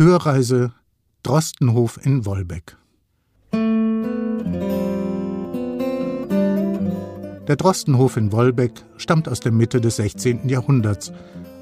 Hörreise 0.00 0.70
Drostenhof 1.24 1.98
in 2.06 2.24
Wolbeck. 2.24 2.76
Der 7.48 7.56
Drostenhof 7.56 8.16
in 8.16 8.30
Wolbeck 8.30 8.84
stammt 8.96 9.28
aus 9.28 9.40
der 9.40 9.50
Mitte 9.50 9.80
des 9.80 9.96
16. 9.96 10.48
Jahrhunderts 10.48 11.10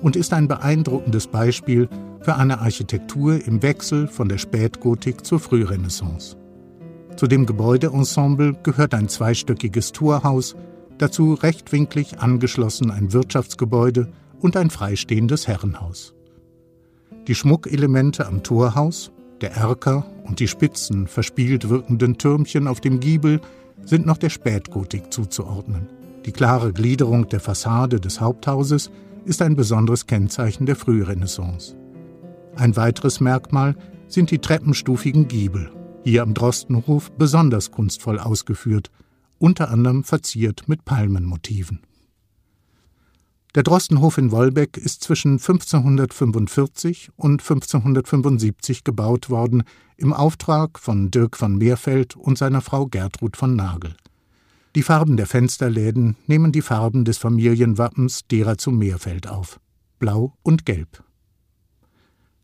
und 0.03 0.17
ist 0.17 0.35
ein 0.35 0.49
beeindruckendes 0.49 1.29
Beispiel 1.29 1.89
für 2.21 2.37
eine 2.37 2.61
Architektur 2.61 3.43
im 3.43 3.63
Wechsel 3.63 4.07
von 4.07 4.29
der 4.29 4.37
Spätgotik 4.37 5.25
zur 5.25 5.41
Frührenaissance. 5.41 6.37
Zu 7.17 7.29
dem 7.29 7.47
Gebäudeensemble 7.47 8.59
gehört 8.63 8.93
ein 8.93 9.09
zweistöckiges 9.09 9.93
Torhaus, 9.93 10.57
dazu 10.99 11.33
rechtwinklig 11.33 12.19
angeschlossen 12.19 12.91
ein 12.91 13.15
Wirtschaftsgebäude 13.15 14.13
und 14.41 14.59
ein 14.59 14.69
freistehendes 14.69 15.49
Herrenhaus. 15.49 16.16
Die 17.27 17.35
Schmuckelemente 17.35 18.27
am 18.27 18.45
Torhaus, 18.45 19.11
der 19.41 19.57
Erker 19.57 20.07
und 20.25 20.39
die 20.39 20.47
spitzen, 20.47 21.09
verspielt 21.09 21.69
wirkenden 21.69 22.19
Türmchen 22.19 22.69
auf 22.69 22.81
dem 22.81 23.01
Giebel 23.01 23.41
sind 23.85 24.07
noch 24.07 24.17
der 24.17 24.31
Spätgotik 24.31 25.13
zuzuordnen. 25.13 25.89
Die 26.25 26.33
klare 26.33 26.73
Gliederung 26.73 27.29
der 27.29 27.41
Fassade 27.41 28.01
des 28.01 28.21
Haupthauses 28.21 28.91
ist 29.25 29.43
ein 29.43 29.57
besonderes 29.57 30.07
Kennzeichen 30.07 30.67
der 30.67 30.77
Frührenaissance. 30.77 31.77
Ein 32.55 32.77
weiteres 32.77 33.21
Merkmal 33.21 33.77
sind 34.07 34.31
die 34.31 34.39
treppenstufigen 34.39 35.27
Giebel, 35.27 35.73
hier 36.05 36.23
am 36.23 36.33
Drostenhof 36.33 37.11
besonders 37.11 37.73
kunstvoll 37.73 38.21
ausgeführt, 38.21 38.93
unter 39.39 39.71
anderem 39.71 40.05
verziert 40.05 40.69
mit 40.69 40.85
Palmenmotiven. 40.85 41.81
Der 43.57 43.63
Drostenhof 43.63 44.19
in 44.19 44.33
Wolbeck 44.33 44.77
ist 44.77 45.03
zwischen 45.03 45.39
1545 45.39 47.09
und 47.17 47.41
1575 47.41 48.85
gebaut 48.85 49.31
worden, 49.31 49.63
im 49.97 50.13
Auftrag 50.13 50.79
von 50.79 51.11
Dirk 51.11 51.39
von 51.39 51.57
Meerfeld 51.57 52.17
und 52.17 52.37
seiner 52.37 52.61
Frau 52.61 52.85
Gertrud 52.85 53.35
von 53.35 53.57
Nagel. 53.57 53.97
Die 54.75 54.83
Farben 54.83 55.17
der 55.17 55.27
Fensterläden 55.27 56.17
nehmen 56.27 56.53
die 56.53 56.61
Farben 56.61 57.07
des 57.07 57.17
Familienwappens 57.17 58.27
derer 58.31 58.59
zu 58.59 58.73
Meerfeld 58.73 59.27
auf: 59.27 59.59
Blau 59.99 60.35
und 60.43 60.67
Gelb. 60.67 61.03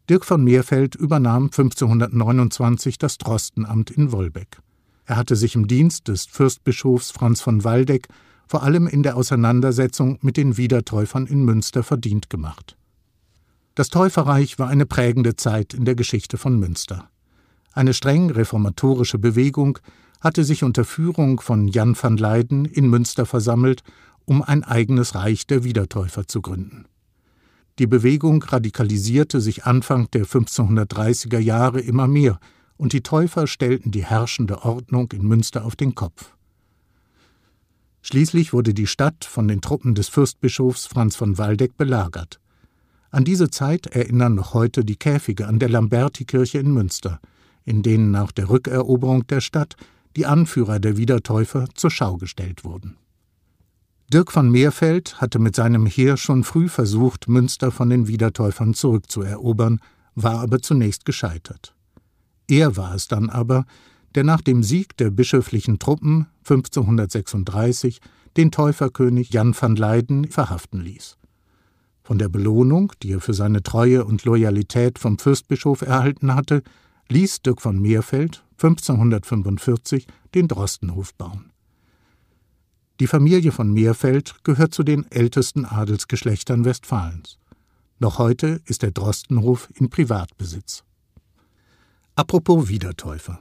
Dirk 0.08 0.24
von 0.24 0.42
Meerfeld 0.42 0.94
übernahm 0.94 1.44
1529 1.44 2.96
das 2.96 3.18
Drostenamt 3.18 3.90
in 3.90 4.12
Wolbeck. 4.12 4.62
Er 5.04 5.16
hatte 5.16 5.36
sich 5.36 5.56
im 5.56 5.66
Dienst 5.66 6.08
des 6.08 6.24
Fürstbischofs 6.24 7.10
Franz 7.10 7.42
von 7.42 7.64
Waldeck 7.64 8.08
vor 8.52 8.64
allem 8.64 8.86
in 8.86 9.02
der 9.02 9.16
Auseinandersetzung 9.16 10.18
mit 10.20 10.36
den 10.36 10.58
Wiedertäufern 10.58 11.26
in 11.26 11.42
Münster 11.42 11.82
verdient 11.82 12.28
gemacht. 12.28 12.76
Das 13.74 13.88
Täuferreich 13.88 14.58
war 14.58 14.68
eine 14.68 14.84
prägende 14.84 15.36
Zeit 15.36 15.72
in 15.72 15.86
der 15.86 15.94
Geschichte 15.94 16.36
von 16.36 16.58
Münster. 16.60 17.08
Eine 17.72 17.94
streng 17.94 18.28
reformatorische 18.28 19.18
Bewegung 19.18 19.78
hatte 20.20 20.44
sich 20.44 20.64
unter 20.64 20.84
Führung 20.84 21.40
von 21.40 21.66
Jan 21.66 21.96
van 21.98 22.18
Leyden 22.18 22.66
in 22.66 22.90
Münster 22.90 23.24
versammelt, 23.24 23.84
um 24.26 24.42
ein 24.42 24.64
eigenes 24.64 25.14
Reich 25.14 25.46
der 25.46 25.64
Wiedertäufer 25.64 26.28
zu 26.28 26.42
gründen. 26.42 26.84
Die 27.78 27.86
Bewegung 27.86 28.42
radikalisierte 28.42 29.40
sich 29.40 29.64
Anfang 29.64 30.10
der 30.10 30.26
1530er 30.26 31.38
Jahre 31.38 31.80
immer 31.80 32.06
mehr, 32.06 32.38
und 32.76 32.92
die 32.92 33.02
Täufer 33.02 33.46
stellten 33.46 33.92
die 33.92 34.04
herrschende 34.04 34.62
Ordnung 34.62 35.10
in 35.12 35.26
Münster 35.26 35.64
auf 35.64 35.74
den 35.74 35.94
Kopf. 35.94 36.34
Schließlich 38.02 38.52
wurde 38.52 38.74
die 38.74 38.88
Stadt 38.88 39.24
von 39.24 39.46
den 39.46 39.60
Truppen 39.60 39.94
des 39.94 40.08
Fürstbischofs 40.08 40.86
Franz 40.86 41.14
von 41.14 41.38
Waldeck 41.38 41.76
belagert. 41.76 42.40
An 43.10 43.24
diese 43.24 43.48
Zeit 43.48 43.86
erinnern 43.86 44.34
noch 44.34 44.54
heute 44.54 44.84
die 44.84 44.96
Käfige 44.96 45.46
an 45.46 45.58
der 45.58 45.68
Lambertikirche 45.68 46.58
in 46.58 46.72
Münster, 46.72 47.20
in 47.64 47.82
denen 47.82 48.10
nach 48.10 48.32
der 48.32 48.50
Rückeroberung 48.50 49.26
der 49.28 49.40
Stadt 49.40 49.76
die 50.16 50.26
Anführer 50.26 50.80
der 50.80 50.96
Wiedertäufer 50.96 51.66
zur 51.74 51.90
Schau 51.90 52.16
gestellt 52.16 52.64
wurden. 52.64 52.96
Dirk 54.12 54.32
von 54.32 54.50
Meerfeld 54.50 55.20
hatte 55.20 55.38
mit 55.38 55.56
seinem 55.56 55.86
Heer 55.86 56.16
schon 56.16 56.44
früh 56.44 56.68
versucht, 56.68 57.28
Münster 57.28 57.70
von 57.70 57.88
den 57.88 58.08
Wiedertäufern 58.08 58.74
zurückzuerobern, 58.74 59.80
war 60.14 60.40
aber 60.40 60.60
zunächst 60.60 61.04
gescheitert. 61.04 61.74
Er 62.48 62.76
war 62.76 62.94
es 62.94 63.08
dann 63.08 63.30
aber, 63.30 63.64
der 64.14 64.24
nach 64.24 64.40
dem 64.40 64.62
Sieg 64.62 64.96
der 64.96 65.10
bischöflichen 65.10 65.78
Truppen 65.78 66.26
1536 66.40 68.00
den 68.36 68.50
Täuferkönig 68.50 69.30
Jan 69.30 69.54
van 69.58 69.76
Leyden 69.76 70.28
verhaften 70.30 70.80
ließ. 70.80 71.18
Von 72.02 72.18
der 72.18 72.28
Belohnung, 72.28 72.92
die 73.02 73.12
er 73.12 73.20
für 73.20 73.34
seine 73.34 73.62
Treue 73.62 74.04
und 74.04 74.24
Loyalität 74.24 74.98
vom 74.98 75.18
Fürstbischof 75.18 75.82
erhalten 75.82 76.34
hatte, 76.34 76.62
ließ 77.08 77.42
Dirk 77.42 77.60
von 77.60 77.80
Meerfeld 77.80 78.44
1545 78.62 80.06
den 80.34 80.48
Drostenhof 80.48 81.14
bauen. 81.14 81.52
Die 83.00 83.06
Familie 83.06 83.52
von 83.52 83.72
Meerfeld 83.72 84.36
gehört 84.44 84.74
zu 84.74 84.82
den 84.82 85.10
ältesten 85.10 85.64
Adelsgeschlechtern 85.64 86.64
Westfalens. 86.64 87.38
Noch 87.98 88.18
heute 88.18 88.60
ist 88.66 88.82
der 88.82 88.90
Drostenhof 88.90 89.68
in 89.74 89.88
Privatbesitz. 89.90 90.84
Apropos 92.14 92.68
Wiedertäufer. 92.68 93.40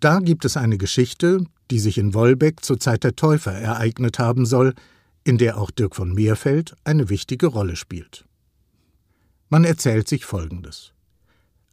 Da 0.00 0.20
gibt 0.20 0.44
es 0.44 0.56
eine 0.56 0.78
Geschichte, 0.78 1.44
die 1.72 1.80
sich 1.80 1.98
in 1.98 2.14
Wolbeck 2.14 2.64
zur 2.64 2.78
Zeit 2.78 3.02
der 3.02 3.16
Täufer 3.16 3.52
ereignet 3.52 4.20
haben 4.20 4.46
soll, 4.46 4.74
in 5.24 5.38
der 5.38 5.58
auch 5.58 5.72
Dirk 5.72 5.96
von 5.96 6.12
Meerfeld 6.14 6.76
eine 6.84 7.08
wichtige 7.08 7.48
Rolle 7.48 7.74
spielt. 7.74 8.24
Man 9.48 9.64
erzählt 9.64 10.08
sich 10.08 10.24
Folgendes. 10.24 10.92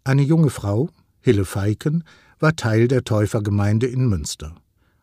Eine 0.03 0.23
junge 0.23 0.49
Frau, 0.49 0.89
Hille 1.21 1.45
Feiken, 1.45 2.03
war 2.39 2.55
Teil 2.55 2.87
der 2.87 3.03
Täufergemeinde 3.03 3.85
in 3.85 4.07
Münster. 4.07 4.55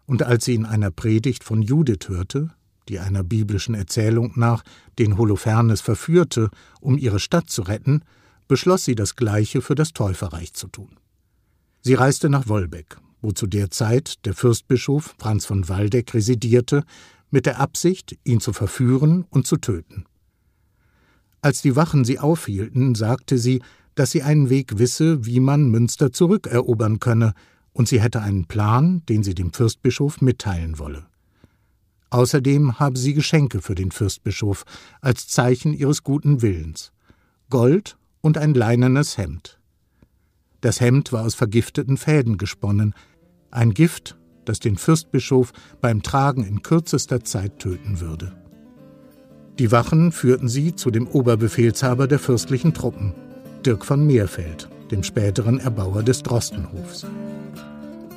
Und 0.05 0.25
als 0.25 0.45
sie 0.45 0.55
in 0.55 0.67
einer 0.67 0.91
Predigt 0.91 1.45
von 1.45 1.63
Judith 1.63 2.09
hörte, 2.09 2.51
die 2.89 2.99
einer 2.99 3.23
biblischen 3.23 3.77
Erzählung 3.77 4.33
nach 4.35 4.65
den 4.99 5.17
Holofernes 5.17 5.81
verführte, 5.81 6.51
um 6.81 6.99
ihre 6.99 7.21
Stadt 7.21 7.49
zu 7.49 7.63
retten, 7.63 8.03
beschloss 8.49 8.85
sie 8.85 8.97
das 8.97 9.15
Gleiche 9.15 9.63
für 9.63 9.77
das 9.77 9.93
Täuferreich 9.93 10.55
zu 10.55 10.67
tun. 10.67 10.99
Sie 11.83 11.95
reiste 11.95 12.29
nach 12.29 12.49
Wolbeck 12.49 12.97
wo 13.23 13.33
zu 13.33 13.47
der 13.47 13.71
Zeit 13.71 14.25
der 14.27 14.35
Fürstbischof 14.35 15.15
Franz 15.19 15.47
von 15.47 15.69
Waldeck 15.69 16.13
residierte, 16.13 16.85
mit 17.31 17.47
der 17.47 17.61
Absicht, 17.61 18.19
ihn 18.25 18.41
zu 18.41 18.53
verführen 18.53 19.25
und 19.31 19.47
zu 19.47 19.57
töten. 19.57 20.05
Als 21.41 21.63
die 21.63 21.75
Wachen 21.75 22.05
sie 22.05 22.19
aufhielten, 22.19 22.95
sagte 22.95 23.39
sie, 23.39 23.63
dass 23.95 24.11
sie 24.11 24.23
einen 24.23 24.51
Weg 24.51 24.79
wisse, 24.79 25.25
wie 25.25 25.41
man 25.41 25.71
Münster 25.71 26.13
zurückerobern 26.13 27.01
könne, 27.01 27.35
und 27.73 27.89
sie 27.89 28.03
hätte 28.03 28.21
einen 28.21 28.47
Plan, 28.47 29.03
den 29.09 29.23
sie 29.23 29.35
dem 29.35 29.53
Fürstbischof 29.53 30.21
mitteilen 30.21 30.79
wolle. 30.79 31.07
Außerdem 32.11 32.79
habe 32.79 32.99
sie 32.99 33.15
Geschenke 33.15 33.63
für 33.63 33.75
den 33.75 33.91
Fürstbischof 33.91 34.65
als 35.01 35.29
Zeichen 35.29 35.73
ihres 35.73 36.03
guten 36.03 36.43
Willens 36.43 36.93
Gold 37.49 37.97
und 38.21 38.37
ein 38.37 38.55
leinenes 38.55 39.17
Hemd. 39.17 39.59
Das 40.61 40.81
Hemd 40.81 41.13
war 41.13 41.25
aus 41.25 41.35
vergifteten 41.35 41.97
Fäden 41.97 42.37
gesponnen, 42.37 42.95
ein 43.53 43.73
Gift, 43.75 44.17
das 44.45 44.59
den 44.59 44.77
Fürstbischof 44.77 45.53
beim 45.81 46.03
Tragen 46.03 46.45
in 46.45 46.63
kürzester 46.63 47.23
Zeit 47.23 47.61
töten 47.61 48.01
würde. 48.01 48.33
Die 49.59 49.71
Wachen 49.71 50.11
führten 50.11 50.49
sie 50.49 50.75
zu 50.75 50.91
dem 50.91 51.07
Oberbefehlshaber 51.07 52.09
der 52.09 52.19
fürstlichen 52.19 52.75
Truppen, 52.75 53.15
Dirk 53.65 53.85
von 53.85 54.05
Meerfeld, 54.05 54.69
dem 54.91 55.05
späteren 55.05 55.61
Erbauer 55.61 56.03
des 56.03 56.23
Drostenhofs. 56.23 57.07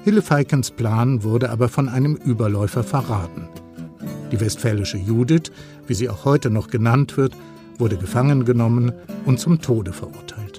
Hillefeikens 0.03 0.71
Plan 0.71 1.23
wurde 1.23 1.49
aber 1.49 1.67
von 1.67 1.89
einem 1.89 2.15
Überläufer 2.15 2.83
verraten. 2.83 3.47
Die 4.31 4.39
westfälische 4.39 4.97
Judith, 4.97 5.51
wie 5.87 5.93
sie 5.93 6.09
auch 6.09 6.25
heute 6.25 6.49
noch 6.49 6.67
genannt 6.67 7.17
wird, 7.17 7.35
wurde 7.77 7.97
gefangen 7.97 8.45
genommen 8.45 8.93
und 9.25 9.39
zum 9.39 9.61
Tode 9.61 9.93
verurteilt. 9.93 10.54